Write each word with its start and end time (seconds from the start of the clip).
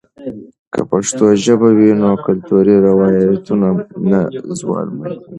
که 0.73 0.81
پښتو 0.91 1.25
ژبه 1.43 1.69
وي، 1.77 1.89
نو 2.01 2.09
کلتوري 2.25 2.75
روایتونه 2.87 3.67
نه 4.09 4.19
زوال 4.59 4.87
مومي. 4.95 5.13